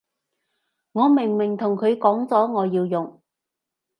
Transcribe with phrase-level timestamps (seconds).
[0.93, 3.21] 我明明同佢講咗我要用